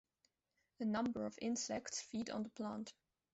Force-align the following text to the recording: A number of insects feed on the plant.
A 0.79 0.85
number 0.85 1.27
of 1.27 1.37
insects 1.43 2.01
feed 2.01 2.31
on 2.31 2.41
the 2.41 2.49
plant. 2.49 2.91